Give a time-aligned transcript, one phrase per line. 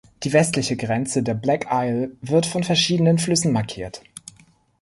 [0.23, 4.01] Die westliche Grenze der Black Isle wird von verschiedenen Flüssen markiert.